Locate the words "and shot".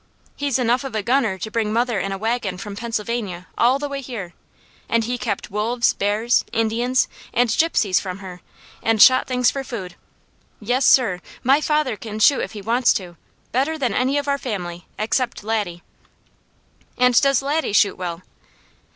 8.81-9.27